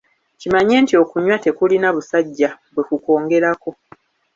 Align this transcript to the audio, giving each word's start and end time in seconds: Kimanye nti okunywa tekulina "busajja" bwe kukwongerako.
Kimanye 0.39 0.75
nti 0.83 0.93
okunywa 1.03 1.37
tekulina 1.43 1.87
"busajja" 1.95 2.49
bwe 2.73 2.83
kukwongerako. 2.87 3.69